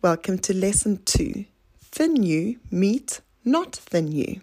Welcome 0.00 0.38
to 0.40 0.54
lesson 0.54 1.02
two 1.04 1.46
Thin 1.80 2.22
You 2.22 2.60
Meet 2.70 3.20
Not 3.44 3.74
Thin 3.74 4.12
You. 4.12 4.42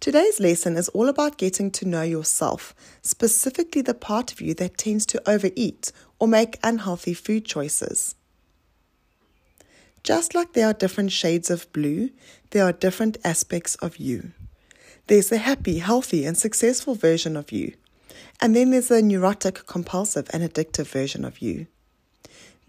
Today's 0.00 0.40
lesson 0.40 0.76
is 0.76 0.88
all 0.88 1.08
about 1.08 1.38
getting 1.38 1.70
to 1.70 1.86
know 1.86 2.02
yourself, 2.02 2.74
specifically 3.02 3.82
the 3.82 3.94
part 3.94 4.32
of 4.32 4.40
you 4.40 4.52
that 4.54 4.78
tends 4.78 5.06
to 5.06 5.30
overeat 5.30 5.92
or 6.18 6.26
make 6.26 6.58
unhealthy 6.64 7.14
food 7.14 7.44
choices. 7.44 8.16
Just 10.02 10.34
like 10.34 10.54
there 10.54 10.66
are 10.66 10.74
different 10.74 11.12
shades 11.12 11.48
of 11.48 11.72
blue, 11.72 12.10
there 12.50 12.64
are 12.64 12.72
different 12.72 13.18
aspects 13.22 13.76
of 13.76 13.98
you. 13.98 14.32
There's 15.06 15.28
the 15.28 15.38
happy, 15.38 15.78
healthy, 15.78 16.24
and 16.24 16.36
successful 16.36 16.96
version 16.96 17.36
of 17.36 17.52
you, 17.52 17.74
and 18.40 18.56
then 18.56 18.72
there's 18.72 18.88
the 18.88 19.02
neurotic, 19.02 19.66
compulsive, 19.68 20.28
and 20.32 20.42
addictive 20.42 20.88
version 20.88 21.24
of 21.24 21.38
you. 21.38 21.68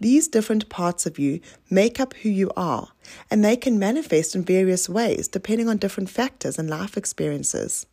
These 0.00 0.28
different 0.28 0.68
parts 0.68 1.06
of 1.06 1.18
you 1.18 1.40
make 1.70 1.98
up 1.98 2.14
who 2.14 2.28
you 2.28 2.50
are, 2.56 2.88
and 3.30 3.44
they 3.44 3.56
can 3.56 3.78
manifest 3.78 4.34
in 4.36 4.44
various 4.44 4.88
ways 4.88 5.26
depending 5.26 5.68
on 5.68 5.78
different 5.78 6.08
factors 6.08 6.58
and 6.58 6.70
life 6.70 6.96
experiences. 6.96 7.86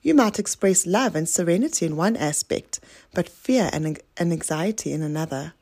You 0.00 0.14
might 0.14 0.38
express 0.38 0.86
love 0.86 1.14
and 1.14 1.28
serenity 1.28 1.84
in 1.84 1.96
one 1.96 2.16
aspect, 2.16 2.80
but 3.12 3.28
fear 3.28 3.68
and, 3.72 4.00
anxiety 4.18 4.92
in 4.92 5.02
another. 5.02 5.52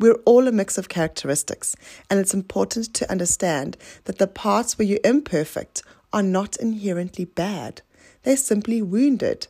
We're 0.00 0.20
all 0.24 0.48
a 0.48 0.52
mix 0.52 0.78
of 0.78 0.88
characteristics, 0.88 1.76
and 2.08 2.18
it's 2.18 2.34
important 2.34 2.94
to 2.94 3.10
understand 3.10 3.76
that 4.04 4.18
the 4.18 4.26
parts 4.26 4.78
where 4.78 4.86
you're 4.86 5.00
imperfect 5.04 5.82
are 6.12 6.22
not 6.22 6.56
inherently 6.56 7.24
bad. 7.24 7.82
They're 8.22 8.36
simply 8.36 8.80
wounded, 8.80 9.48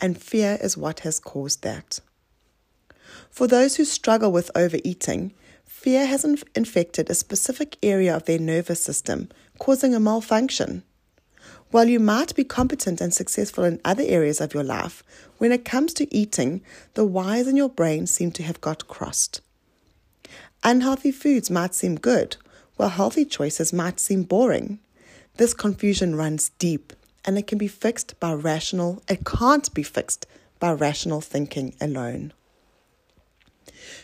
and 0.00 0.16
fear 0.16 0.58
is 0.62 0.76
what 0.76 1.00
has 1.00 1.18
caused 1.18 1.62
that. 1.62 2.00
For 3.30 3.46
those 3.46 3.76
who 3.76 3.84
struggle 3.84 4.32
with 4.32 4.50
overeating, 4.54 5.32
fear 5.64 6.06
has 6.06 6.24
inf- 6.24 6.44
infected 6.54 7.10
a 7.10 7.14
specific 7.14 7.76
area 7.82 8.14
of 8.14 8.24
their 8.24 8.38
nervous 8.38 8.82
system, 8.82 9.28
causing 9.58 9.94
a 9.94 10.00
malfunction. 10.00 10.82
While 11.70 11.88
you 11.88 11.98
might 12.00 12.34
be 12.34 12.44
competent 12.44 13.00
and 13.00 13.14
successful 13.14 13.64
in 13.64 13.80
other 13.84 14.04
areas 14.06 14.40
of 14.40 14.52
your 14.52 14.64
life, 14.64 15.02
when 15.38 15.52
it 15.52 15.64
comes 15.64 15.94
to 15.94 16.14
eating, 16.14 16.60
the 16.94 17.04
wires 17.04 17.48
in 17.48 17.56
your 17.56 17.70
brain 17.70 18.06
seem 18.06 18.30
to 18.32 18.42
have 18.42 18.60
got 18.60 18.88
crossed. 18.88 19.40
Unhealthy 20.62 21.10
foods 21.10 21.50
might 21.50 21.74
seem 21.74 21.96
good, 21.96 22.36
while 22.76 22.90
healthy 22.90 23.24
choices 23.24 23.72
might 23.72 23.98
seem 23.98 24.22
boring. 24.22 24.78
This 25.36 25.54
confusion 25.54 26.14
runs 26.14 26.50
deep 26.58 26.92
and 27.24 27.38
it 27.38 27.46
can 27.46 27.58
be 27.58 27.68
fixed 27.68 28.18
by 28.20 28.32
rational, 28.32 29.02
it 29.08 29.24
can't 29.24 29.72
be 29.74 29.82
fixed 29.82 30.26
by 30.58 30.72
rational 30.72 31.20
thinking 31.20 31.74
alone. 31.80 32.32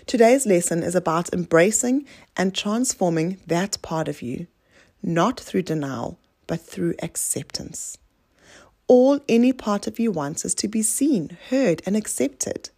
Today's 0.06 0.47
lesson 0.47 0.83
is 0.83 0.95
about 0.95 1.33
embracing 1.33 2.06
and 2.37 2.55
transforming 2.55 3.39
that 3.47 3.81
part 3.83 4.09
of 4.09 4.23
you, 4.23 4.47
not 5.03 5.39
through 5.39 5.62
denial, 5.62 6.19
but 6.47 6.61
through 6.61 6.95
acceptance. 7.03 7.98
All 8.87 9.20
any 9.28 9.53
part 9.53 9.87
of 9.87 9.98
you 9.98 10.11
wants 10.11 10.45
is 10.45 10.55
to 10.56 10.69
be 10.69 10.83
seen, 10.83 11.37
heard, 11.50 11.83
and 11.84 11.97
accepted. 11.97 12.70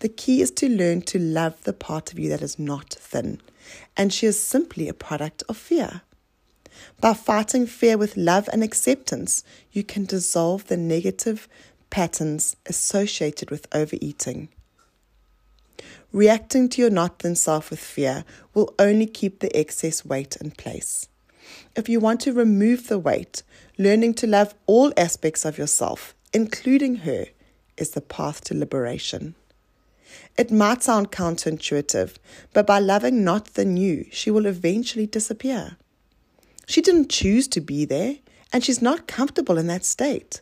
The 0.00 0.08
key 0.08 0.42
is 0.42 0.50
to 0.52 0.68
learn 0.68 1.02
to 1.02 1.18
love 1.18 1.62
the 1.62 1.72
part 1.72 2.12
of 2.12 2.18
you 2.18 2.28
that 2.30 2.42
is 2.42 2.58
not 2.58 2.90
thin, 2.90 3.40
and 3.96 4.12
she 4.12 4.26
is 4.26 4.40
simply 4.40 4.88
a 4.88 4.94
product 4.94 5.42
of 5.48 5.56
fear. 5.56 6.02
By 7.00 7.14
fighting 7.14 7.66
fear 7.66 7.96
with 7.96 8.16
love 8.16 8.48
and 8.52 8.62
acceptance, 8.62 9.42
you 9.72 9.82
can 9.82 10.04
dissolve 10.04 10.66
the 10.66 10.76
negative 10.76 11.48
patterns 11.90 12.56
associated 12.66 13.50
with 13.50 13.66
overeating. 13.72 14.48
Reacting 16.12 16.70
to 16.70 16.80
your 16.80 16.90
not 16.90 17.18
thin 17.18 17.36
self 17.36 17.70
with 17.70 17.80
fear 17.80 18.24
will 18.54 18.74
only 18.78 19.06
keep 19.06 19.40
the 19.40 19.54
excess 19.54 20.04
weight 20.04 20.36
in 20.36 20.52
place. 20.52 21.06
If 21.76 21.88
you 21.88 22.00
want 22.00 22.20
to 22.22 22.32
remove 22.32 22.88
the 22.88 22.98
weight, 22.98 23.42
learning 23.76 24.14
to 24.14 24.26
love 24.26 24.54
all 24.66 24.92
aspects 24.96 25.44
of 25.44 25.58
yourself, 25.58 26.14
including 26.32 26.96
her, 26.96 27.26
is 27.76 27.90
the 27.90 28.00
path 28.00 28.42
to 28.44 28.54
liberation. 28.54 29.34
It 30.36 30.50
might 30.50 30.82
sound 30.82 31.12
counterintuitive, 31.12 32.16
but 32.54 32.66
by 32.66 32.78
loving 32.78 33.22
not 33.22 33.46
thin 33.46 33.76
you, 33.76 34.06
she 34.10 34.30
will 34.30 34.46
eventually 34.46 35.06
disappear. 35.06 35.76
She 36.66 36.80
didn't 36.80 37.10
choose 37.10 37.48
to 37.48 37.60
be 37.60 37.84
there, 37.84 38.16
and 38.52 38.64
she's 38.64 38.80
not 38.80 39.06
comfortable 39.06 39.58
in 39.58 39.66
that 39.66 39.84
state. 39.84 40.40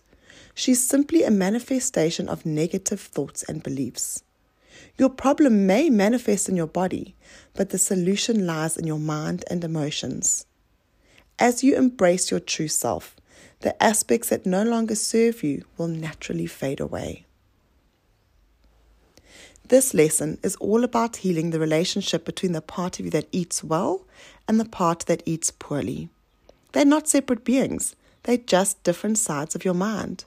She's 0.54 0.82
simply 0.82 1.24
a 1.24 1.30
manifestation 1.30 2.28
of 2.28 2.46
negative 2.46 3.00
thoughts 3.00 3.42
and 3.42 3.62
beliefs. 3.62 4.22
Your 4.98 5.08
problem 5.10 5.66
may 5.66 5.90
manifest 5.90 6.48
in 6.48 6.56
your 6.56 6.66
body, 6.66 7.14
but 7.54 7.70
the 7.70 7.78
solution 7.78 8.46
lies 8.46 8.76
in 8.76 8.86
your 8.86 8.98
mind 8.98 9.44
and 9.50 9.62
emotions. 9.62 10.46
As 11.38 11.62
you 11.62 11.76
embrace 11.76 12.30
your 12.30 12.40
true 12.40 12.68
self, 12.68 13.14
the 13.60 13.80
aspects 13.82 14.28
that 14.30 14.46
no 14.46 14.62
longer 14.62 14.94
serve 14.94 15.42
you 15.42 15.64
will 15.76 15.88
naturally 15.88 16.46
fade 16.46 16.80
away. 16.80 17.26
This 19.68 19.92
lesson 19.94 20.38
is 20.42 20.56
all 20.56 20.84
about 20.84 21.16
healing 21.16 21.50
the 21.50 21.58
relationship 21.58 22.24
between 22.24 22.52
the 22.52 22.60
part 22.60 23.00
of 23.00 23.04
you 23.04 23.10
that 23.10 23.28
eats 23.32 23.64
well 23.64 24.04
and 24.46 24.60
the 24.60 24.64
part 24.64 25.00
that 25.06 25.22
eats 25.26 25.50
poorly. 25.50 26.08
They're 26.72 26.84
not 26.84 27.08
separate 27.08 27.44
beings, 27.44 27.96
they're 28.22 28.36
just 28.36 28.82
different 28.84 29.18
sides 29.18 29.54
of 29.54 29.64
your 29.64 29.74
mind. 29.74 30.24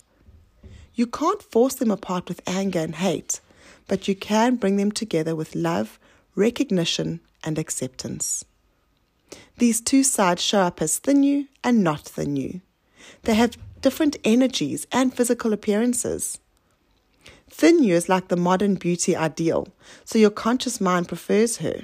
You 0.94 1.08
can't 1.08 1.42
force 1.42 1.76
them 1.76 1.92
apart 1.92 2.28
with 2.28 2.42
anger 2.46 2.80
and 2.80 2.96
hate 2.96 3.40
but 3.90 4.08
you 4.08 4.16
can 4.16 4.56
bring 4.56 4.78
them 4.78 4.92
together 4.94 5.36
with 5.36 5.56
love, 5.56 6.00
recognition, 6.36 7.20
and 7.44 7.60
acceptance. 7.60 8.46
These 9.58 9.82
two 9.82 10.04
sides 10.04 10.42
show 10.42 10.62
up 10.62 10.82
as 10.82 11.00
thin 11.00 11.24
you 11.24 11.48
and 11.64 11.84
not 11.84 12.02
thin 12.02 12.38
you. 12.38 12.62
They 13.24 13.34
have 13.34 13.58
different 13.82 14.16
energies 14.24 14.88
and 14.92 15.14
physical 15.14 15.52
appearances. 15.52 16.40
Thin 17.50 17.84
you 17.84 17.96
is 17.96 18.08
like 18.08 18.28
the 18.28 18.38
modern 18.38 18.76
beauty 18.76 19.16
ideal, 19.16 19.68
so 20.06 20.20
your 20.20 20.30
conscious 20.30 20.80
mind 20.80 21.08
prefers 21.08 21.58
her. 21.58 21.82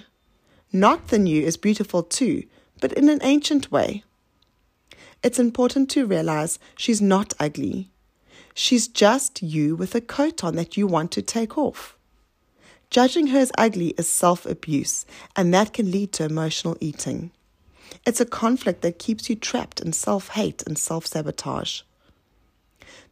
Not 0.72 1.08
thin 1.08 1.26
you 1.26 1.42
is 1.44 1.58
beautiful 1.58 2.04
too, 2.04 2.44
but 2.82 2.94
in 2.94 3.10
an 3.10 3.20
ancient 3.24 3.72
way. 3.72 4.04
It's 5.24 5.40
important 5.40 5.90
to 5.92 6.06
realize 6.06 6.60
she's 6.78 7.02
not 7.02 7.34
ugly. 7.40 7.90
She's 8.54 8.88
just 8.88 9.42
you 9.42 9.76
with 9.76 9.96
a 9.96 10.02
coat 10.02 10.44
on 10.44 10.56
that 10.56 10.78
you 10.78 10.86
want 10.86 11.12
to 11.14 11.22
take 11.22 11.58
off. 11.58 11.95
Judging 12.90 13.28
her 13.28 13.40
as 13.40 13.52
ugly 13.58 13.90
is 13.98 14.08
self 14.08 14.46
abuse, 14.46 15.06
and 15.36 15.54
that 15.54 15.74
can 15.74 15.92
lead 15.92 16.14
to 16.14 16.24
emotional 16.24 16.78
eating. 16.80 17.32
It's 18.06 18.22
a 18.22 18.26
conflict 18.26 18.82
that 18.82 19.00
keeps 19.00 19.30
you 19.30 19.36
trapped 19.36 19.82
in 19.82 19.94
self 19.94 20.30
hate 20.30 20.64
and 20.66 20.78
self 20.78 21.08
sabotage. 21.08 21.82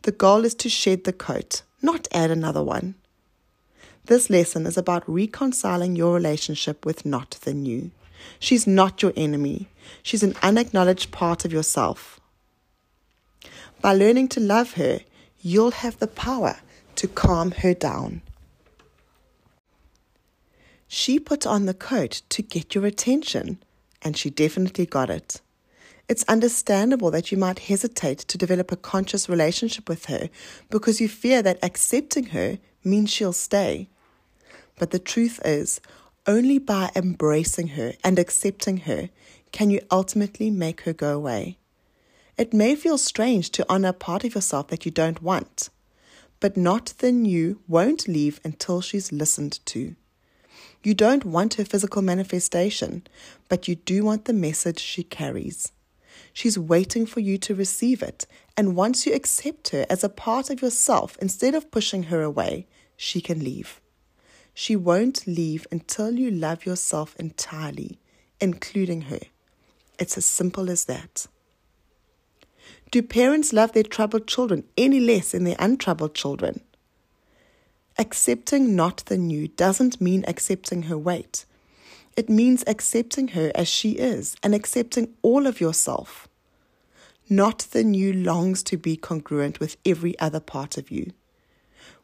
The 0.03 0.11
goal 0.11 0.45
is 0.45 0.55
to 0.55 0.69
shed 0.69 1.03
the 1.03 1.13
coat, 1.13 1.63
not 1.81 2.07
add 2.11 2.29
another 2.29 2.63
one. 2.63 2.95
This 4.05 4.29
lesson 4.29 4.65
is 4.65 4.77
about 4.77 5.07
reconciling 5.07 5.95
your 5.95 6.13
relationship 6.13 6.85
with 6.85 7.05
not 7.05 7.33
thin 7.33 7.65
you. 7.65 7.91
She's 8.39 8.67
not 8.67 9.01
your 9.01 9.13
enemy, 9.15 9.67
she's 10.01 10.23
an 10.23 10.35
unacknowledged 10.43 11.11
part 11.11 11.45
of 11.45 11.53
yourself. 11.53 12.19
By 13.81 13.93
learning 13.93 14.29
to 14.29 14.39
love 14.39 14.73
her, 14.73 15.01
you'll 15.41 15.71
have 15.71 15.99
the 15.99 16.07
power 16.07 16.57
to 16.95 17.07
calm 17.07 17.51
her 17.51 17.73
down. 17.73 18.21
She 20.95 21.17
put 21.17 21.47
on 21.47 21.65
the 21.65 21.73
coat 21.73 22.21
to 22.29 22.43
get 22.43 22.75
your 22.75 22.85
attention, 22.85 23.57
and 24.03 24.15
she 24.15 24.29
definitely 24.29 24.85
got 24.85 25.09
it. 25.09 25.41
It's 26.07 26.23
understandable 26.25 27.09
that 27.09 27.31
you 27.31 27.37
might 27.37 27.65
hesitate 27.65 28.19
to 28.19 28.37
develop 28.37 28.71
a 28.71 28.75
conscious 28.75 29.27
relationship 29.27 29.89
with 29.89 30.05
her 30.05 30.29
because 30.69 31.01
you 31.01 31.09
fear 31.09 31.41
that 31.41 31.57
accepting 31.63 32.25
her 32.25 32.59
means 32.83 33.09
she'll 33.09 33.33
stay. 33.33 33.89
But 34.77 34.91
the 34.91 34.99
truth 34.99 35.39
is, 35.43 35.81
only 36.27 36.59
by 36.59 36.91
embracing 36.95 37.69
her 37.69 37.93
and 38.03 38.19
accepting 38.19 38.77
her 38.85 39.09
can 39.51 39.71
you 39.71 39.81
ultimately 39.89 40.51
make 40.51 40.81
her 40.81 40.93
go 40.93 41.15
away. 41.15 41.57
It 42.37 42.53
may 42.53 42.75
feel 42.75 42.99
strange 42.99 43.49
to 43.53 43.65
honor 43.67 43.89
a 43.89 43.93
part 43.93 44.25
of 44.25 44.35
yourself 44.35 44.67
that 44.67 44.85
you 44.85 44.91
don't 44.91 45.23
want, 45.23 45.71
but 46.39 46.55
not 46.55 46.87
thin 46.87 47.25
you 47.25 47.61
won't 47.67 48.07
leave 48.07 48.39
until 48.43 48.79
she's 48.79 49.11
listened 49.11 49.59
to. 49.65 49.95
You 50.83 50.93
don't 50.93 51.23
want 51.23 51.53
her 51.53 51.63
physical 51.63 52.01
manifestation, 52.01 53.07
but 53.47 53.69
you 53.69 53.75
do 53.75 54.03
want 54.03 54.25
the 54.25 54.33
message 54.33 54.79
she 54.79 55.03
carries. 55.03 55.71
She's 56.33 56.59
waiting 56.59 57.05
for 57.05 57.21
you 57.21 57.37
to 57.37 57.55
receive 57.55 58.03
it, 58.03 58.27
and 58.57 58.75
once 58.75 59.05
you 59.05 59.13
accept 59.13 59.69
her 59.69 59.85
as 59.89 60.03
a 60.03 60.09
part 60.09 60.49
of 60.49 60.61
yourself 60.61 61.17
instead 61.21 61.55
of 61.55 61.71
pushing 61.71 62.03
her 62.03 62.21
away, 62.21 62.67
she 62.97 63.21
can 63.21 63.39
leave. 63.39 63.79
She 64.53 64.75
won't 64.75 65.25
leave 65.25 65.65
until 65.71 66.11
you 66.11 66.29
love 66.29 66.65
yourself 66.65 67.15
entirely, 67.17 67.99
including 68.41 69.03
her. 69.03 69.19
It's 69.97 70.17
as 70.17 70.25
simple 70.25 70.69
as 70.69 70.85
that. 70.85 71.27
Do 72.91 73.01
parents 73.01 73.53
love 73.53 73.71
their 73.71 73.83
troubled 73.83 74.27
children 74.27 74.65
any 74.77 74.99
less 74.99 75.31
than 75.31 75.45
their 75.45 75.55
untroubled 75.59 76.13
children? 76.13 76.61
Accepting 77.97 78.75
not 78.75 79.01
thin 79.01 79.29
you 79.29 79.47
doesn't 79.47 80.01
mean 80.01 80.25
accepting 80.27 80.83
her 80.83 80.97
weight. 80.97 81.45
It 82.17 82.29
means 82.29 82.63
accepting 82.65 83.29
her 83.29 83.51
as 83.53 83.67
she 83.67 83.91
is 83.91 84.35
and 84.41 84.55
accepting 84.55 85.13
all 85.21 85.45
of 85.45 85.61
yourself. 85.61 86.27
Not 87.29 87.61
thin 87.61 87.93
you 87.93 88.11
longs 88.11 88.63
to 88.63 88.77
be 88.77 88.97
congruent 88.97 89.59
with 89.59 89.77
every 89.85 90.17
other 90.19 90.39
part 90.39 90.77
of 90.77 90.91
you. 90.91 91.13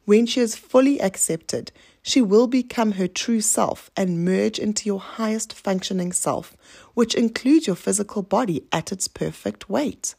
When 0.06 0.25
she 0.25 0.41
is 0.41 0.56
fully 0.56 1.00
accepted, 1.00 1.71
she 2.01 2.21
will 2.21 2.47
become 2.47 2.94
her 2.94 3.07
true 3.07 3.42
self 3.42 3.92
and 3.95 4.25
merge 4.25 4.57
into 4.57 4.85
your 4.85 5.00
highest 5.00 5.53
functioning 5.53 6.13
self, 6.13 6.56
which 6.94 7.13
includes 7.13 7.68
your 7.68 7.75
physical 7.75 8.21
body 8.24 8.63
at 8.71 8.92
its 8.92 9.07
perfect 9.07 9.69
weight. 9.69 10.15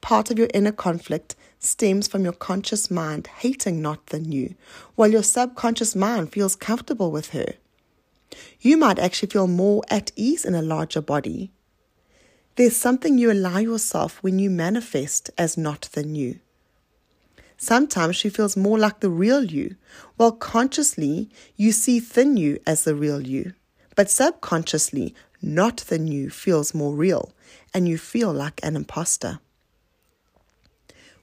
Part 0.00 0.30
of 0.30 0.38
your 0.38 0.50
inner 0.54 0.72
conflict 0.72 1.34
stems 1.64 2.06
from 2.06 2.24
your 2.24 2.32
conscious 2.32 2.90
mind 2.90 3.26
hating 3.26 3.80
not 3.80 4.06
thin 4.06 4.30
you, 4.30 4.54
while 4.94 5.10
your 5.10 5.22
subconscious 5.22 5.96
mind 5.96 6.32
feels 6.32 6.56
comfortable 6.56 7.10
with 7.10 7.30
her. 7.30 7.54
You 8.60 8.76
might 8.76 8.98
actually 8.98 9.30
feel 9.30 9.46
more 9.46 9.82
at 9.88 10.12
ease 10.16 10.44
in 10.44 10.54
a 10.54 10.62
larger 10.62 11.00
body. 11.00 11.50
There's 12.56 12.76
something 12.76 13.18
you 13.18 13.32
allow 13.32 13.58
yourself 13.58 14.22
when 14.22 14.38
you 14.38 14.50
manifest 14.50 15.30
as 15.36 15.56
not 15.56 15.84
thin 15.84 16.14
you. 16.14 16.40
Sometimes 17.56 18.16
she 18.16 18.28
feels 18.28 18.56
more 18.56 18.78
like 18.78 19.00
the 19.00 19.10
real 19.10 19.44
you, 19.44 19.76
while 20.16 20.32
consciously 20.32 21.30
you 21.56 21.72
see 21.72 21.98
thin 22.00 22.36
you 22.36 22.60
as 22.66 22.84
the 22.84 22.94
real 22.94 23.26
you. 23.26 23.54
But 23.96 24.10
subconsciously, 24.10 25.14
not 25.40 25.80
thin 25.80 26.08
you 26.08 26.30
feels 26.30 26.74
more 26.74 26.94
real, 26.94 27.32
and 27.72 27.88
you 27.88 27.98
feel 27.98 28.32
like 28.32 28.60
an 28.62 28.76
imposter. 28.76 29.40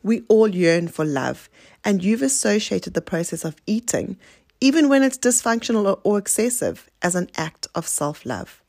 We 0.03 0.23
all 0.27 0.47
yearn 0.47 0.87
for 0.87 1.05
love, 1.05 1.49
and 1.83 2.03
you've 2.03 2.21
associated 2.21 2.93
the 2.93 3.01
process 3.01 3.45
of 3.45 3.55
eating, 3.65 4.17
even 4.59 4.89
when 4.89 5.03
it's 5.03 5.17
dysfunctional 5.17 5.99
or 6.03 6.17
excessive, 6.17 6.89
as 7.01 7.15
an 7.15 7.29
act 7.35 7.67
of 7.75 7.87
self 7.87 8.25
love. 8.25 8.61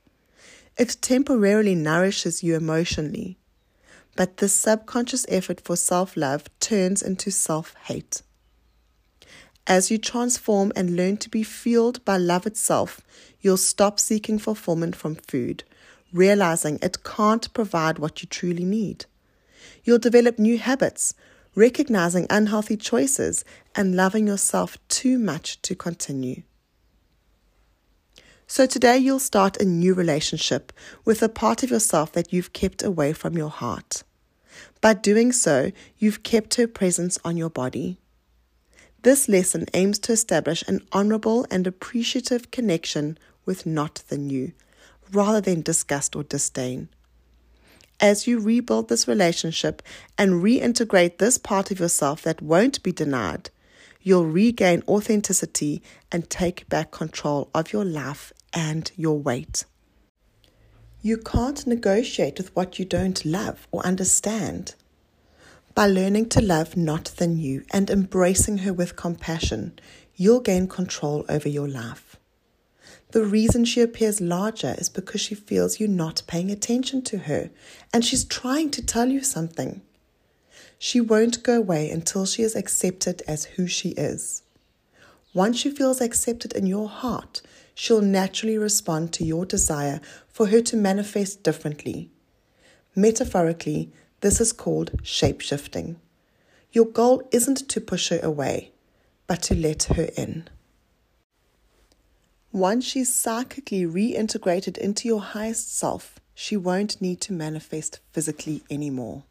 It 0.79 0.96
temporarily 1.00 1.75
nourishes 1.75 2.43
you 2.43 2.56
emotionally, 2.56 3.38
but 4.17 4.38
this 4.38 4.52
subconscious 4.52 5.26
effort 5.29 5.61
for 5.61 5.76
self 5.76 6.17
love 6.17 6.44
turns 6.61 7.02
into 7.02 7.31
self 7.31 7.75
hate. 7.84 8.23
As 9.67 9.90
you 9.90 9.99
transform 9.99 10.73
and 10.75 10.96
learn 10.96 11.19
to 11.19 11.29
be 11.29 11.43
fueled 11.43 12.05
by 12.05 12.17
love 12.17 12.46
itself, 12.46 13.00
you'll 13.40 13.56
stop 13.56 14.00
seeking 14.00 14.38
fulfillment 14.38 14.96
from 14.96 15.14
food, 15.14 15.62
realizing 16.12 16.79
it 16.82 17.05
can't 17.05 17.52
provide 17.55 17.99
what 17.99 18.23
you 18.23 18.29
truly 18.29 18.64
need. 18.64 19.06
You'll 19.84 19.98
develop 19.98 20.38
new 20.38 20.58
habits, 20.58 21.14
recognizing 21.54 22.26
unhealthy 22.30 22.76
choices, 22.76 23.44
and 23.74 23.94
loving 23.94 24.26
yourself 24.26 24.78
too 24.88 25.18
much 25.18 25.60
to 25.62 25.74
continue. 25.74 26.42
So 28.46 28.66
today 28.66 28.98
you'll 28.98 29.18
start 29.18 29.60
a 29.60 29.64
new 29.64 29.94
relationship 29.94 30.72
with 31.04 31.22
a 31.22 31.28
part 31.28 31.62
of 31.62 31.70
yourself 31.70 32.12
that 32.12 32.32
you've 32.32 32.52
kept 32.52 32.82
away 32.82 33.12
from 33.14 33.36
your 33.36 33.48
heart. 33.48 34.02
By 34.82 34.94
doing 34.94 35.32
so, 35.32 35.72
you've 35.96 36.22
kept 36.22 36.56
her 36.56 36.66
presence 36.66 37.18
on 37.24 37.36
your 37.36 37.48
body. 37.48 37.98
This 39.02 39.28
lesson 39.28 39.66
aims 39.74 39.98
to 40.00 40.12
establish 40.12 40.62
an 40.68 40.86
honorable 40.92 41.46
and 41.50 41.66
appreciative 41.66 42.50
connection 42.50 43.18
with 43.46 43.64
not 43.64 43.98
thin 43.98 44.28
you, 44.28 44.52
rather 45.10 45.40
than 45.40 45.62
disgust 45.62 46.14
or 46.14 46.22
disdain. 46.22 46.88
As 48.02 48.26
you 48.26 48.40
rebuild 48.40 48.88
this 48.88 49.06
relationship 49.06 49.81
and 50.19 50.43
reintegrate 50.43 51.19
this 51.19 51.38
part 51.38 51.70
of 51.70 51.78
yourself 51.78 52.22
that 52.22 52.43
won't 52.43 52.82
be 52.82 52.90
denied, 52.90 53.50
you'll 54.00 54.26
regain 54.26 54.82
authenticity 54.88 55.81
and 56.10 56.28
take 56.28 56.69
back 56.69 56.90
control 56.90 57.49
of 57.54 57.72
your 57.72 57.84
life 57.84 58.32
and 58.52 58.90
your 58.96 59.20
weight. 59.20 59.66
You 61.00 61.16
can't 61.16 61.64
negotiate 61.64 62.38
with 62.38 62.54
what 62.56 62.81
you 62.81 62.84
don't 62.84 63.25
love 63.25 63.69
or 63.70 63.87
understand. 63.87 64.75
By 65.76 65.87
learning 65.87 66.28
to 66.31 66.40
love 66.40 66.76
not 66.76 67.06
thin 67.06 67.38
you 67.38 67.64
and 67.70 67.88
embracing 67.88 68.58
her 68.58 68.72
with 68.72 68.96
compassion, 68.96 69.78
you'll 70.16 70.40
gain 70.40 70.66
control 70.66 71.25
over 71.28 71.48
your 71.48 71.69
life. 71.69 72.11
The 73.12 73.24
reason 73.24 73.66
she 73.66 73.82
appears 73.82 74.22
larger 74.22 74.74
is 74.78 74.88
because 74.88 75.20
she 75.20 75.34
feels 75.34 75.78
you're 75.78 75.86
not 75.86 76.22
paying 76.26 76.50
attention 76.50 77.02
to 77.02 77.18
her 77.18 77.50
and 77.92 78.02
she's 78.02 78.24
trying 78.24 78.70
to 78.70 78.84
tell 78.84 79.10
you 79.10 79.22
something. 79.22 79.82
She 80.78 80.98
won't 80.98 81.42
go 81.42 81.58
away 81.58 81.90
until 81.90 82.24
she 82.24 82.42
is 82.42 82.56
accepted 82.56 83.22
as 83.28 83.44
who 83.44 83.66
she 83.66 83.90
is. 83.90 84.44
Once 85.34 85.58
she 85.58 85.68
feels 85.68 86.00
accepted 86.00 86.54
in 86.54 86.66
your 86.66 86.88
heart, 86.88 87.42
she'll 87.74 88.00
naturally 88.00 88.56
respond 88.56 89.12
to 89.12 89.26
your 89.26 89.44
desire 89.44 90.00
for 90.28 90.46
her 90.46 90.62
to 90.62 90.76
manifest 90.78 91.42
differently. 91.42 92.10
Metaphorically, 92.96 93.92
this 94.22 94.40
is 94.40 94.54
called 94.54 94.98
shape 95.02 95.42
shifting. 95.42 96.00
Your 96.72 96.86
goal 96.86 97.28
isn't 97.30 97.68
to 97.68 97.80
push 97.80 98.08
her 98.08 98.20
away, 98.22 98.72
but 99.26 99.42
to 99.42 99.54
let 99.54 99.82
her 99.84 100.08
in. 100.16 100.48
Once 102.52 102.84
she's 102.84 103.12
psychically 103.12 103.87
reintegrated 103.87 104.76
into 104.76 105.08
your 105.08 105.22
highest 105.22 105.75
self, 105.75 106.20
she 106.34 106.54
won't 106.54 107.00
need 107.00 107.19
to 107.19 107.32
manifest 107.32 107.99
physically 108.12 108.62
anymore. 108.70 109.25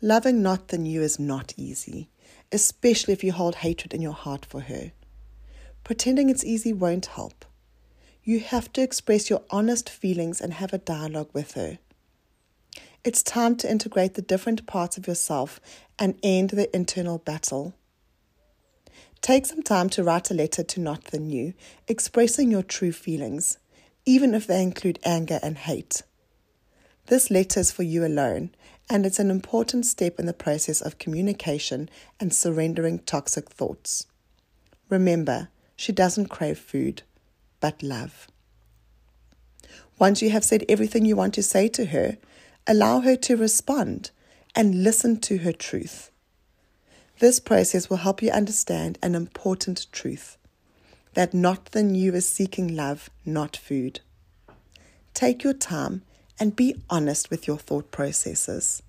Loving 0.00 0.42
not 0.42 0.68
thin 0.68 0.86
you 0.86 1.02
is 1.02 1.18
not 1.18 1.52
easy, 1.58 2.08
especially 2.50 3.12
if 3.12 3.22
you 3.22 3.30
hold 3.30 3.56
hatred 3.56 3.92
in 3.92 4.00
your 4.00 4.14
heart 4.14 4.46
for 4.46 4.62
her. 4.62 4.92
Pretending 5.84 6.30
it's 6.30 6.44
easy 6.44 6.72
won't 6.72 7.06
help. 7.06 7.44
You 8.24 8.40
have 8.40 8.72
to 8.72 8.82
express 8.82 9.28
your 9.28 9.42
honest 9.50 9.90
feelings 9.90 10.40
and 10.40 10.54
have 10.54 10.72
a 10.72 10.78
dialogue 10.78 11.30
with 11.34 11.52
her. 11.52 11.78
It's 13.04 13.22
time 13.22 13.56
to 13.56 13.70
integrate 13.70 14.14
the 14.14 14.22
different 14.22 14.66
parts 14.66 14.96
of 14.96 15.06
yourself 15.06 15.60
and 15.98 16.18
end 16.22 16.50
the 16.50 16.74
internal 16.74 17.18
battle. 17.18 17.74
Take 19.22 19.46
some 19.46 19.62
time 19.62 19.88
to 19.90 20.02
write 20.02 20.32
a 20.32 20.34
letter 20.34 20.64
to 20.64 20.80
Not 20.80 21.04
Thin 21.04 21.30
You, 21.30 21.54
expressing 21.86 22.50
your 22.50 22.64
true 22.64 22.90
feelings, 22.90 23.56
even 24.04 24.34
if 24.34 24.48
they 24.48 24.60
include 24.60 24.98
anger 25.04 25.38
and 25.44 25.56
hate. 25.56 26.02
This 27.06 27.30
letter 27.30 27.60
is 27.60 27.70
for 27.70 27.84
you 27.84 28.04
alone, 28.04 28.50
and 28.90 29.06
it's 29.06 29.20
an 29.20 29.30
important 29.30 29.86
step 29.86 30.18
in 30.18 30.26
the 30.26 30.32
process 30.32 30.80
of 30.80 30.98
communication 30.98 31.88
and 32.18 32.34
surrendering 32.34 32.98
toxic 32.98 33.48
thoughts. 33.48 34.06
Remember, 34.88 35.50
she 35.76 35.92
doesn't 35.92 36.26
crave 36.26 36.58
food, 36.58 37.02
but 37.60 37.80
love. 37.80 38.26
Once 40.00 40.20
you 40.20 40.30
have 40.30 40.42
said 40.42 40.64
everything 40.68 41.04
you 41.04 41.14
want 41.14 41.34
to 41.34 41.44
say 41.44 41.68
to 41.68 41.86
her, 41.86 42.18
allow 42.66 42.98
her 42.98 43.14
to 43.14 43.36
respond 43.36 44.10
and 44.56 44.82
listen 44.82 45.20
to 45.20 45.38
her 45.38 45.52
truth. 45.52 46.10
This 47.22 47.38
process 47.38 47.88
will 47.88 47.98
help 47.98 48.20
you 48.20 48.32
understand 48.32 48.98
an 49.00 49.14
important 49.14 49.86
truth 49.92 50.36
that 51.14 51.32
not 51.32 51.68
thin 51.68 51.94
you 51.94 52.14
is 52.14 52.28
seeking 52.28 52.74
love, 52.74 53.10
not 53.24 53.56
food. 53.56 54.00
Take 55.14 55.44
your 55.44 55.52
time 55.52 56.02
and 56.40 56.56
be 56.56 56.82
honest 56.90 57.30
with 57.30 57.46
your 57.46 57.58
thought 57.58 57.92
processes. 57.92 58.82